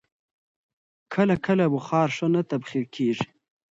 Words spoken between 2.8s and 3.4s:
کېږي.